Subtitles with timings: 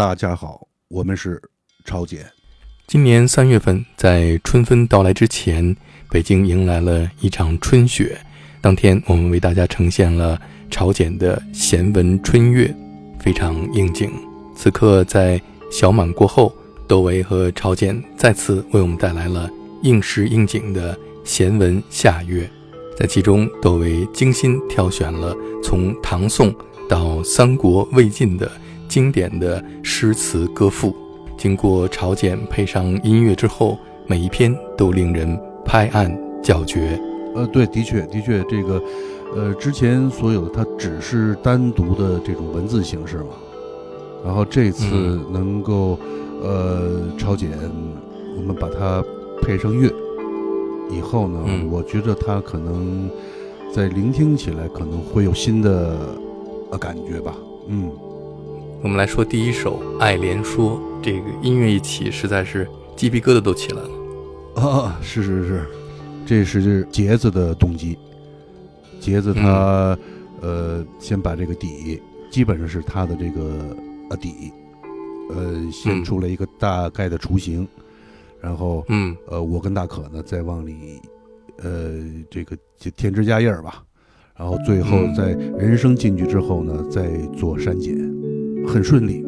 [0.00, 1.38] 大家好，我们是
[1.84, 2.24] 朝简。
[2.86, 5.76] 今年三月份，在春分到来之前，
[6.08, 8.18] 北京迎来了一场春雪。
[8.62, 10.40] 当天，我们为大家呈现了
[10.70, 12.74] 朝简的闲文春月，
[13.18, 14.10] 非常应景。
[14.56, 15.38] 此刻，在
[15.70, 16.56] 小满过后，
[16.88, 19.50] 窦唯和朝简再次为我们带来了
[19.82, 22.50] 应时应景的闲文夏月。
[22.96, 26.54] 在其中，窦唯精心挑选了从唐宋
[26.88, 28.50] 到三国魏晋的
[28.90, 30.92] 经典的诗词歌赋。
[31.38, 37.00] 经过朝简配上音乐之后，每一篇都令人拍案叫绝。
[37.36, 38.82] 呃，对，的确，的确，这个，
[39.36, 43.28] 呃，之前所有的它只是单独的这种文字形式嘛，
[44.24, 44.84] 然后这次
[45.30, 45.96] 能够，
[46.42, 47.48] 呃，朝简，
[48.36, 49.02] 我们把它
[49.40, 49.88] 配上乐，
[50.90, 51.38] 以后呢，
[51.70, 53.08] 我觉得它可能
[53.72, 55.96] 在聆听起来可能会有新的
[56.72, 57.36] 呃感觉吧。
[57.68, 57.88] 嗯，
[58.82, 60.78] 我们来说第一首《爱莲说》。
[61.02, 62.66] 这个音乐一起，实在是
[62.96, 63.90] 鸡皮疙瘩都起来了。
[64.54, 65.66] 啊，是是是，
[66.24, 67.98] 这是杰子的动机。
[68.98, 69.96] 杰子他
[70.40, 73.76] 呃，先把这个底，基本上是他的这个
[74.08, 74.50] 呃底，
[75.28, 77.68] 呃，先出了一个大概的雏形，
[78.40, 81.00] 然后嗯，呃，我跟大可呢再往里
[81.62, 81.98] 呃
[82.30, 83.82] 这个就添枝加叶吧，
[84.36, 87.94] 然后最后在人声进去之后呢，再做删减，
[88.66, 89.24] 很顺利。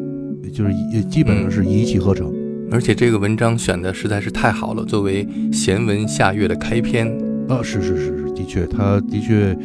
[0.51, 2.31] 就是也基本上是一气呵成，
[2.69, 7.07] 而且这个文章选的实在是太好了，作为闲文夏月的开篇
[7.47, 9.57] 啊，是是是是，的确，他的确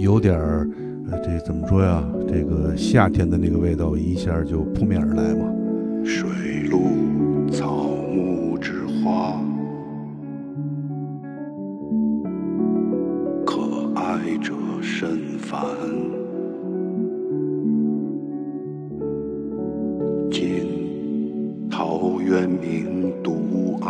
[0.00, 0.68] 有点儿，
[1.10, 2.04] 呃，这怎么说呀？
[2.28, 5.44] 这个夏天的那个味道一下就扑面而来嘛。
[6.04, 6.82] 水陆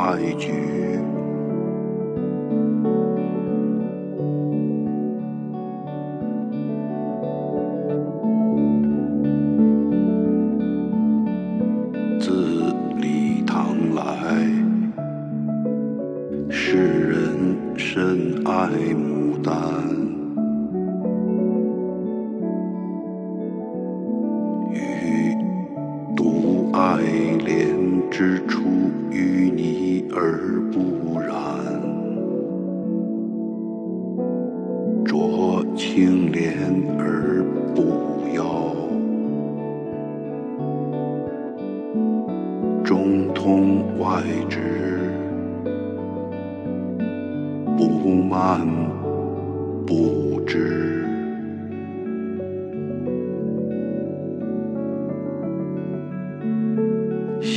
[0.03, 0.82] 独爱句，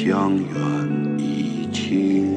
[0.05, 2.34] 江远已清。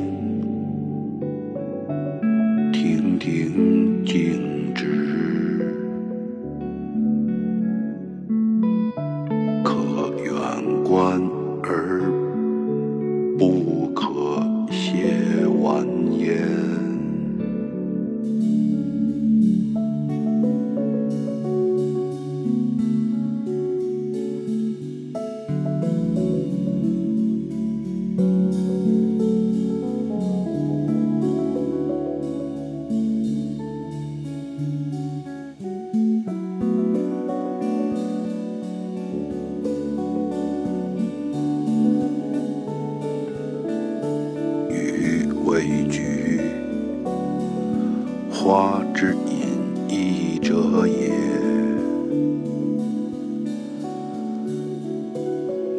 [50.63, 51.13] 荷叶，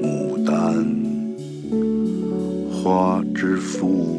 [0.01, 0.85] 牡丹；
[2.71, 4.18] 花之富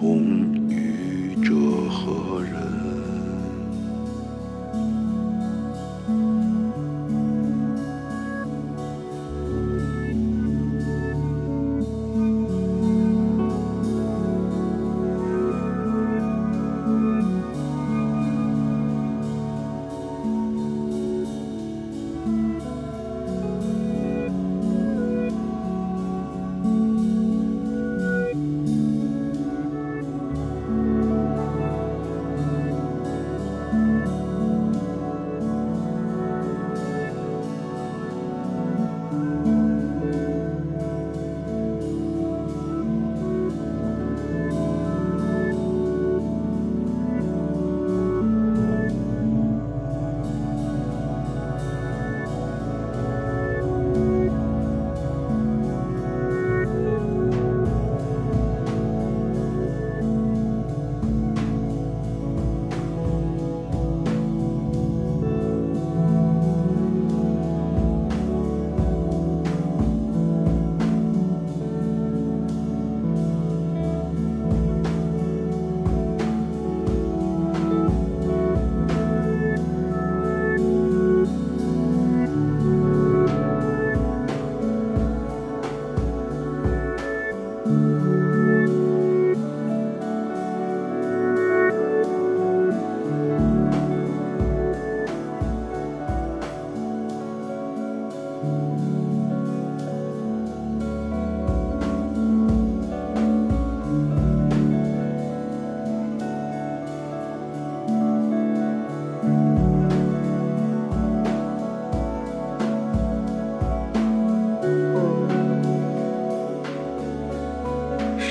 [0.00, 0.29] 同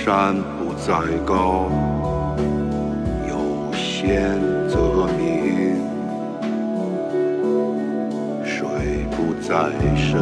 [0.10, 0.92] 山不在
[1.24, 1.70] 高，
[3.28, 5.78] 有仙则名；
[8.44, 10.18] 水不在深，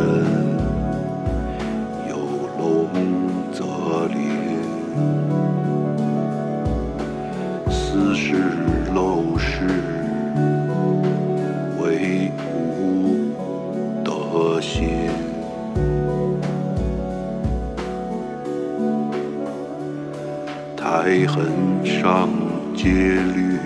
[21.88, 22.28] 上
[22.76, 23.58] 阶绿，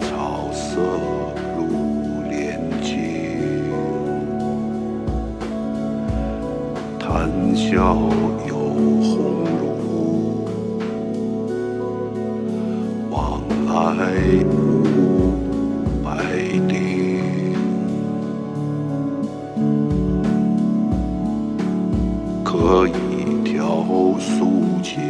[0.00, 0.80] 草色
[1.56, 1.60] 入
[2.28, 2.90] 帘青。
[6.98, 7.96] 谈笑
[8.48, 8.54] 有
[9.00, 10.44] 鸿儒，
[13.10, 13.40] 往
[13.96, 14.10] 来
[14.50, 14.52] 无
[16.02, 16.08] 白
[16.68, 16.72] 丁。
[22.44, 22.90] 可以
[23.44, 23.84] 调
[24.18, 25.00] 素琴，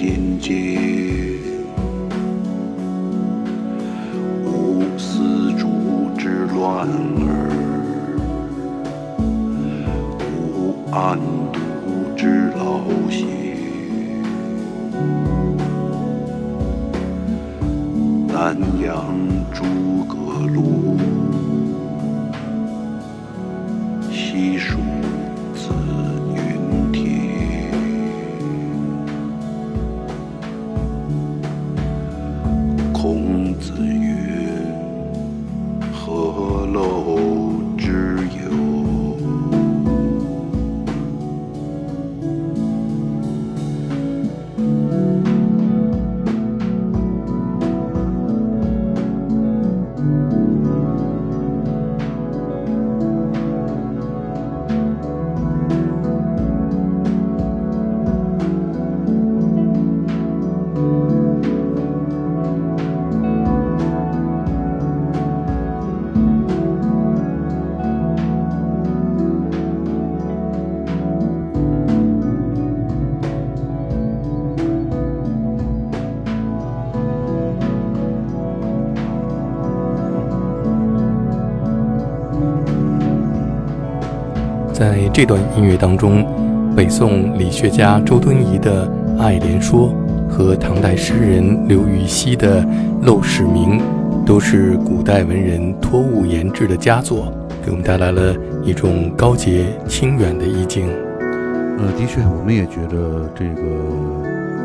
[0.00, 1.29] 间接。
[85.12, 86.24] 这段音乐当中，
[86.76, 88.86] 北宋理学家周敦颐的
[89.18, 89.92] 《爱莲说》
[90.28, 92.62] 和唐代诗人刘禹锡的
[93.04, 93.78] 《陋室铭》，
[94.24, 97.32] 都是古代文人托物言志的佳作，
[97.64, 100.86] 给我们带来了一种高洁清远的意境。
[100.86, 103.62] 呃，的确，我们也觉得这个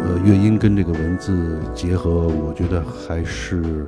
[0.06, 3.88] 呃乐音跟这个文字结合，我觉得还是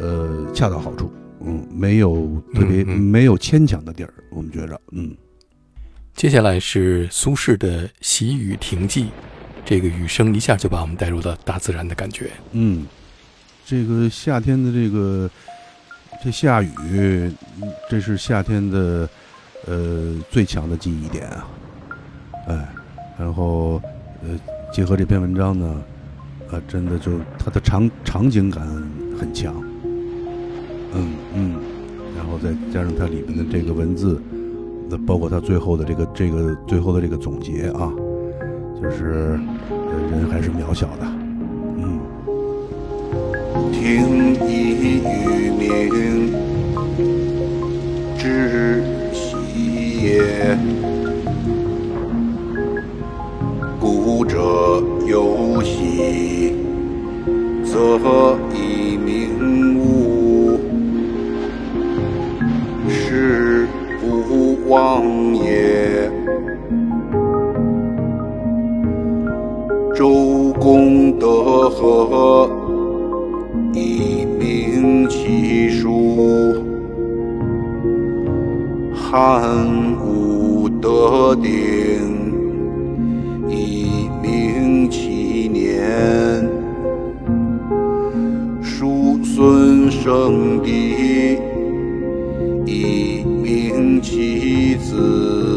[0.00, 1.12] 呃恰到好处，
[1.44, 5.14] 嗯，没有特别、嗯嗯没有牵强的地儿，我们觉着，嗯。
[6.14, 9.04] 接下来是苏轼的《喜雨亭记》，
[9.64, 12.30] 这个雨声一下就把我们带入了大自然的感觉。
[12.52, 12.86] 嗯，
[13.64, 15.28] 这个夏天的这个
[16.22, 17.32] 这下雨，
[17.90, 19.08] 这是夏天的
[19.66, 21.48] 呃最强的记忆点啊，
[22.46, 22.68] 哎，
[23.18, 23.82] 然后
[24.22, 24.38] 呃
[24.72, 25.82] 结合这篇文章呢，
[26.52, 28.64] 啊，真的就它的场场景感
[29.18, 29.52] 很强，
[30.94, 31.56] 嗯嗯，
[32.16, 34.22] 然后再加上它里面的这个文字，
[34.98, 37.92] 包括他最后的这个这个最后的这个总结啊，
[38.80, 39.38] 就是
[40.10, 41.06] 人还是渺小的，
[41.76, 42.00] 嗯。
[43.72, 46.32] 听一渔民
[48.16, 48.82] 之
[49.12, 49.36] 喜
[50.02, 50.56] 也，
[53.80, 54.38] 故者
[55.06, 56.54] 有喜，
[57.64, 57.98] 则
[58.54, 59.51] 以明
[71.80, 72.50] 德和。
[73.74, 76.62] 以明其书，
[78.94, 79.42] 汉
[80.04, 81.50] 武德鼎，
[83.48, 86.46] 以明其年，
[88.62, 91.38] 叔孙生弟，
[92.66, 95.51] 以明其子，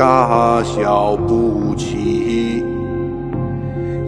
[0.00, 2.64] 大小不齐，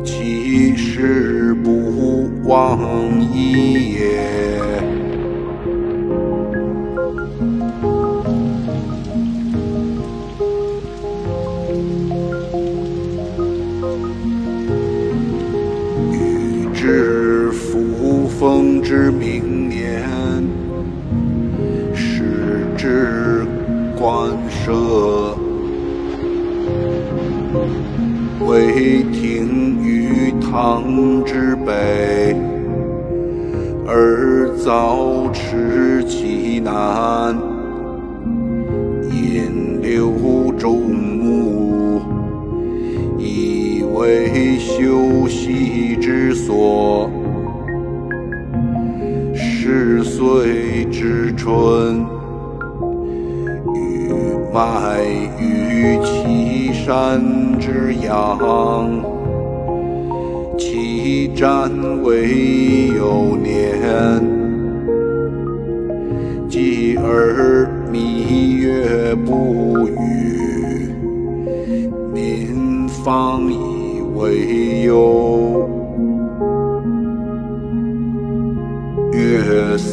[0.03, 4.72] 其事不忘矣也。
[35.33, 35.82] 持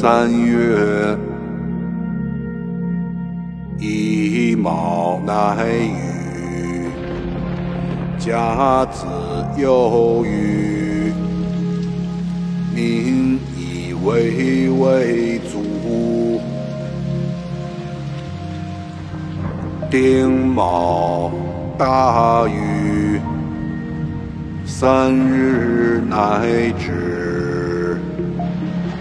[0.01, 1.17] 三月，
[3.79, 6.87] 乙卯乃雨，
[8.17, 9.05] 甲子
[9.57, 11.11] 有余，
[12.73, 16.39] 民以为为足。
[19.91, 21.29] 丁卯
[21.77, 23.19] 大雨，
[24.65, 26.73] 三日乃。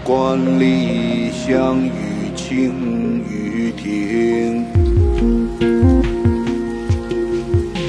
[0.09, 4.65] 万里相与清于庭，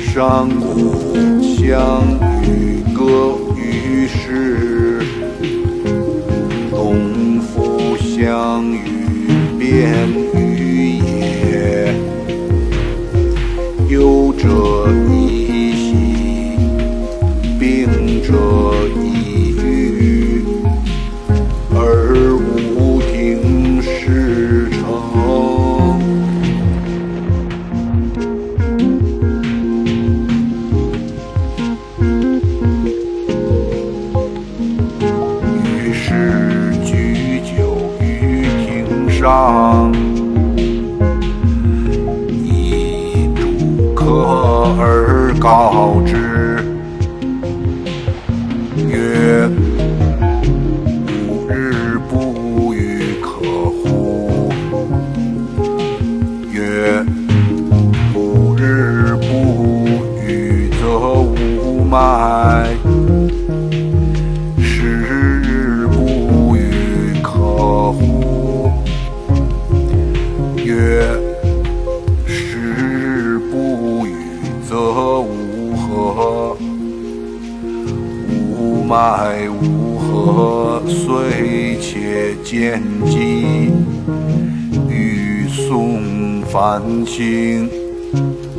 [0.04, 2.02] 上古相
[2.42, 5.02] 与歌与诗，
[6.70, 9.06] 东府相与
[9.58, 10.19] 辩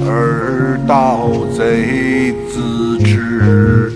[0.03, 3.91] 而盗贼自之，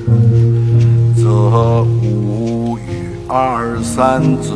[1.15, 2.81] 则无与
[3.27, 4.53] 二三子，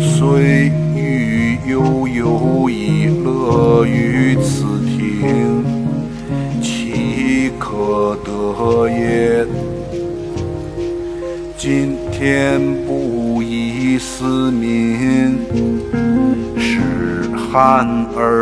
[0.00, 5.64] 虽欲悠悠以乐于此庭，
[6.62, 9.46] 其可得也？
[11.56, 15.38] 今天不以思民，
[16.58, 16.80] 使
[17.50, 17.86] 汉
[18.16, 18.33] 而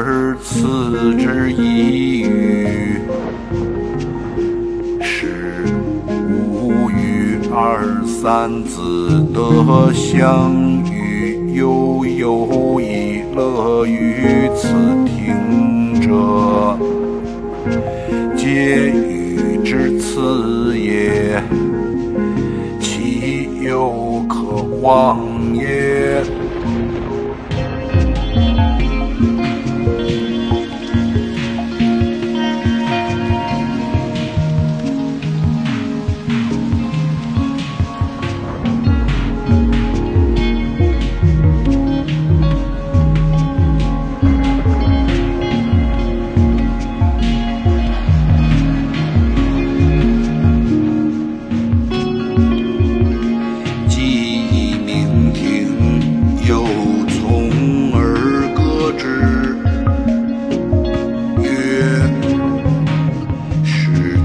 [7.65, 10.53] 二三子得相
[10.91, 14.67] 与，悠悠以乐于此
[15.07, 16.77] 庭者，
[18.37, 21.41] 皆予之赐也。
[22.81, 25.21] 岂有可忘
[25.55, 26.21] 也？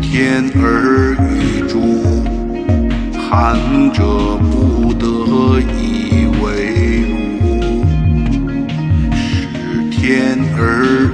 [0.10, 2.02] 天而与诸，
[3.30, 3.60] 含
[3.92, 6.46] 者不得以为
[7.12, 7.14] 鲁。
[9.14, 9.46] 使
[9.92, 11.12] 天而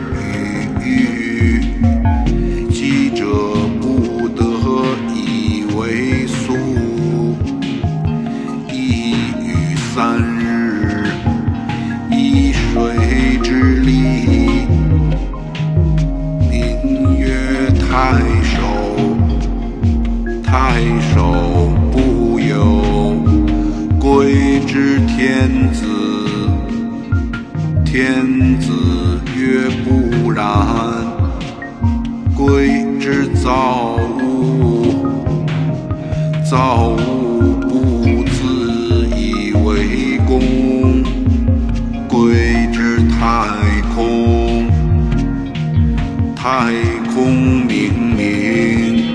[46.56, 46.72] 太
[47.12, 49.12] 空明明，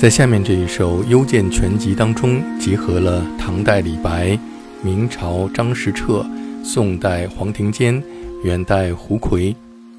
[0.00, 4.38] 在下面这一首《幽涧全集》当中，集合了唐代李白、
[4.82, 6.24] 明朝张士彻、
[6.64, 8.02] 宋代黄庭坚、
[8.42, 9.54] 元代胡奎，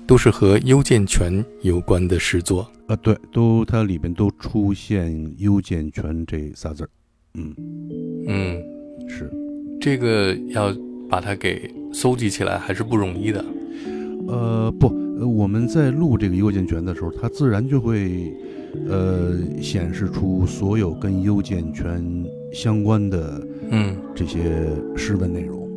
[0.08, 2.68] 都是和幽涧泉有关的诗作。
[2.88, 6.90] 啊，对，都它里边都出现“幽涧泉”这仨字儿。
[7.36, 7.54] 嗯，
[8.28, 8.60] 嗯，
[9.08, 9.32] 是。
[9.80, 10.76] 这个要
[11.08, 13.46] 把它给搜集起来还是不容易的。
[14.28, 14.88] 呃，不，
[15.20, 18.34] 呃我们在录这个幽涧泉的时候，它自然就会，
[18.88, 22.04] 呃，显示出所有跟幽涧泉
[22.52, 25.70] 相关的嗯这些诗文内容。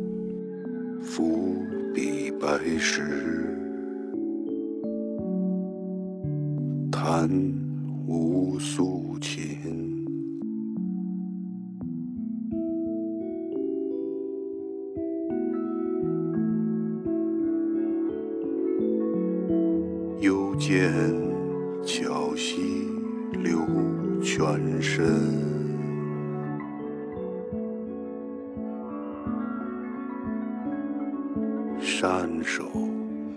[1.01, 1.55] 伏
[1.93, 3.01] 笔白石，
[6.91, 7.29] 弹
[8.07, 9.57] 无素琴。
[20.21, 20.91] 又见
[21.85, 22.87] 桥西
[23.31, 23.59] 流
[24.19, 25.05] 泉深。
[31.79, 32.63] 山首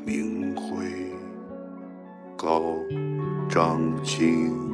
[0.07, 1.13] 明辉，
[2.39, 2.63] 高
[3.51, 4.68] 张清。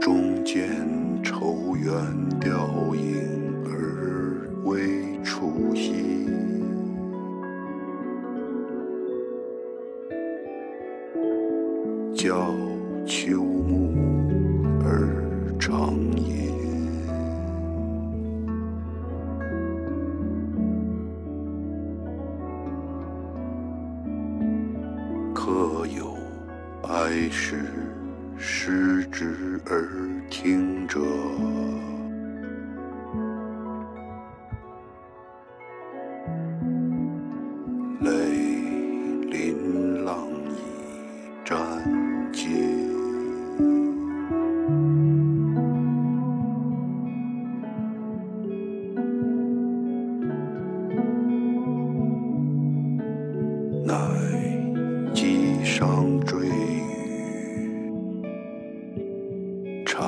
[0.00, 0.68] 中间
[1.22, 1.92] 愁怨
[2.40, 6.26] 凋影而未出息，
[12.14, 12.54] 叫
[13.06, 13.43] 秋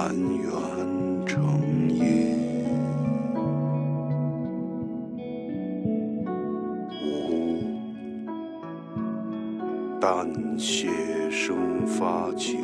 [0.09, 2.65] 南园成荫
[7.03, 7.59] 无
[10.01, 10.89] 但写
[11.29, 12.56] 生发起。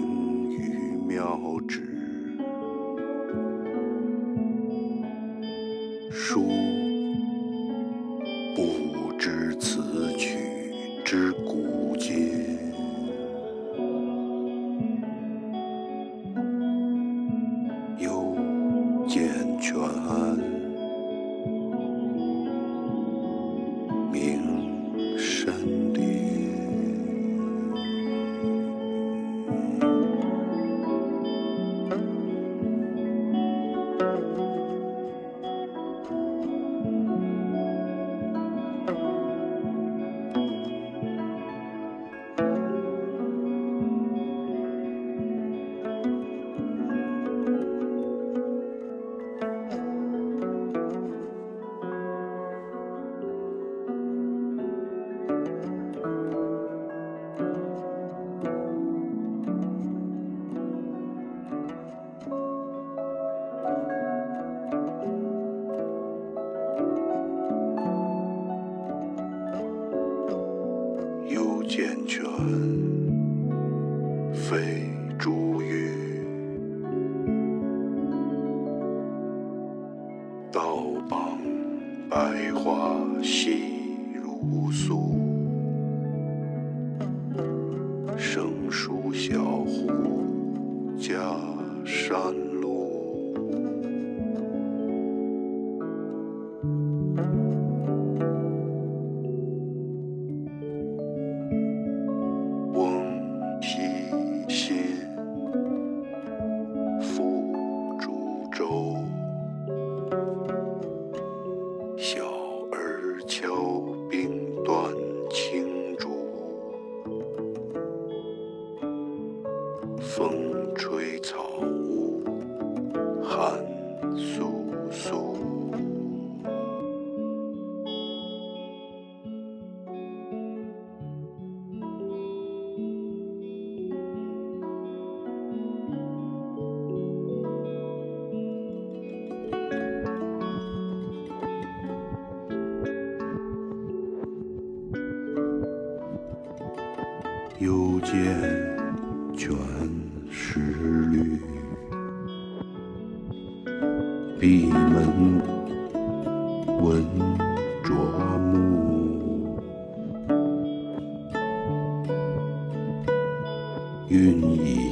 [164.13, 164.21] 愿
[164.67, 164.92] 意。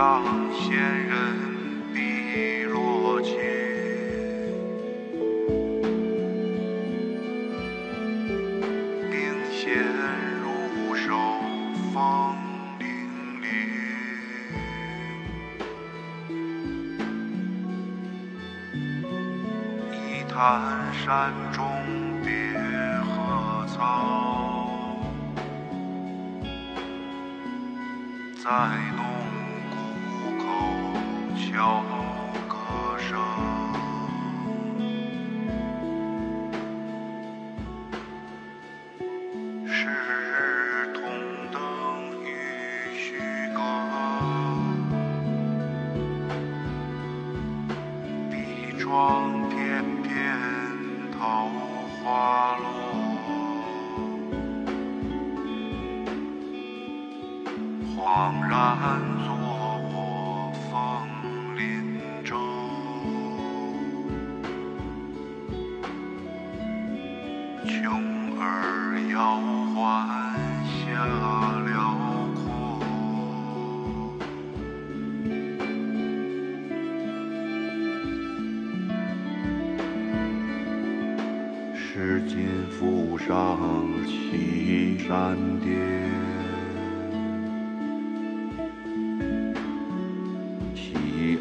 [0.00, 1.12] 上仙人
[1.92, 3.36] 碧落街，
[9.10, 9.12] 冰
[9.52, 9.76] 弦
[10.40, 11.12] 入手
[11.92, 12.34] 风
[12.78, 12.82] 凛
[13.42, 13.44] 冽，
[19.92, 20.34] 一潭
[20.94, 21.60] 山中
[22.24, 22.32] 别
[23.04, 23.76] 鹤草，
[28.42, 28.89] 在。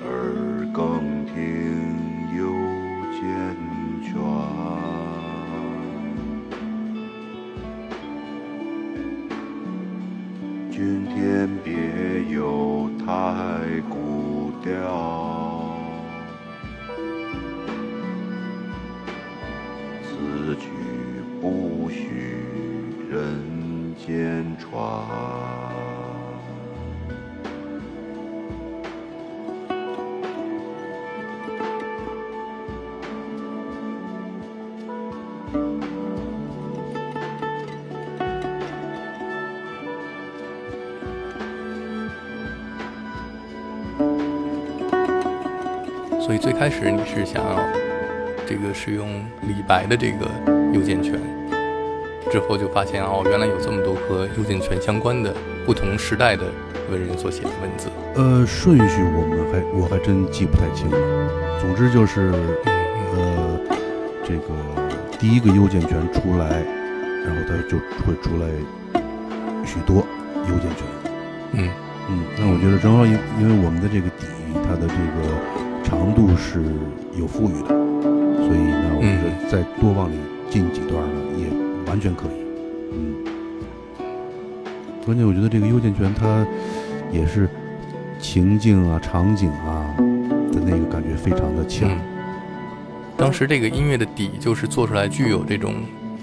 [0.03, 0.38] earth.
[46.29, 47.57] 所以最开始你是想要
[48.47, 50.29] 这个使用李白的这个
[50.71, 51.19] 幽涧泉，
[52.29, 55.33] 之后就发现哦，原来有这么多和幽涧泉相关的
[55.65, 56.43] 不同时代的
[56.91, 57.89] 文人所写的文字。
[58.13, 61.59] 呃，顺序我们还我还真记不太清了。
[61.59, 62.31] 总之就是，
[62.65, 63.59] 嗯呃，
[64.23, 64.53] 这个
[65.17, 66.61] 第一个幽涧泉出来，
[67.25, 68.47] 然后它就会出来
[69.65, 70.05] 许多
[70.47, 70.85] 幽涧泉。
[71.53, 71.69] 嗯
[72.07, 74.27] 嗯，那我觉得正好因因为我们的这个底，
[74.63, 75.33] 它的这个
[75.89, 76.63] 长度是
[77.17, 80.15] 有富裕的，所以呢，我觉得再多往里
[80.47, 81.47] 进几段呢，也
[81.89, 82.45] 完全可以。
[82.93, 83.15] 嗯，
[85.03, 86.45] 关键我觉得这个幽涧泉它
[87.11, 87.49] 也是
[88.19, 89.95] 情境啊、场景啊
[90.51, 91.89] 的那个感觉非常的强。
[91.89, 91.99] 嗯，
[93.17, 95.73] 当时这个音乐的底就是做出来具有这种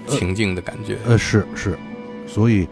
[0.07, 0.97] 情境的感觉。
[1.05, 1.77] 呃，是是，
[2.25, 2.65] 所以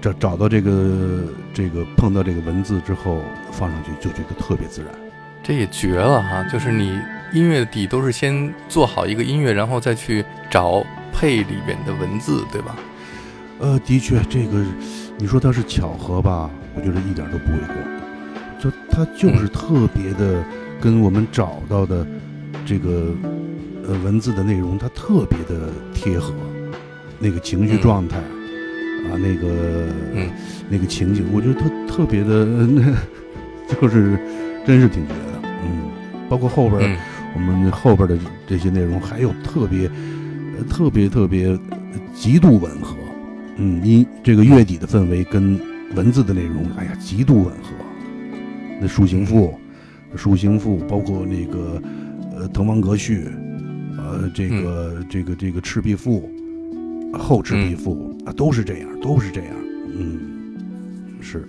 [0.00, 1.22] 找找到这个
[1.54, 3.18] 这个碰到这个文字之后
[3.52, 4.90] 放上去就觉得特别自然。
[5.42, 6.44] 这也绝了哈！
[6.52, 6.98] 就是你
[7.32, 12.76] 音乐的底都是先做好一个音乐，然后再去找配里边的文字，对吧？
[13.58, 14.64] 呃，的确，这个
[15.18, 16.50] 你说它是巧合吧？
[16.74, 17.76] 我觉得一点都不为过。
[18.60, 20.44] 就它就是特别的
[20.80, 22.06] 跟我们找到的
[22.66, 23.14] 这个
[23.88, 26.34] 呃文字的内容，它特别的贴合，
[27.18, 30.30] 那个情绪嗯状态、啊，那个、嗯
[30.68, 32.82] 那个情景，我觉得特特别的，那
[33.80, 34.18] 就是
[34.66, 35.29] 真是挺绝的。
[36.30, 36.96] 嗯，包括后边、嗯。
[37.32, 39.86] 我们后边的这些内容还有特别、
[40.58, 42.96] 呃特别特别呃极度吻合，
[43.56, 45.56] 嗯，音这个乐底的氛围跟
[45.94, 47.70] 文字的内容，哎呀，极度吻合。
[48.80, 49.54] 那《抒情赋》，
[50.20, 51.80] 《抒情赋》包括那个
[52.34, 53.28] 呃《滕王阁序》，
[53.96, 56.28] 呃，这个、这个这个《赤壁赋》，
[57.16, 59.52] 后《赤壁赋》啊，都是这样，都是这样，
[59.96, 60.18] 嗯，
[61.20, 61.48] 是。